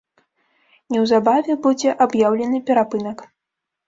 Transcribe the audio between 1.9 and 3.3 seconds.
аб'яўлены перапынак.